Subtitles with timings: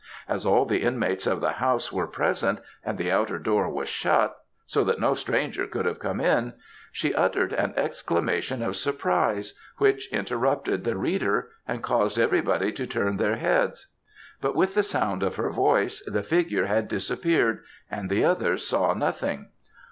[0.27, 4.35] As all the inmates of the house were present, and the outer door was shut,
[4.65, 6.53] so that no stranger could have come in,
[6.91, 13.17] she uttered an exclamation of surprise which interrupted the reader, and caused everybody to turn
[13.17, 13.93] their heads;
[14.41, 18.95] but with the sound of her voice the figure had disappeared, and the others saw
[18.95, 19.49] nothing.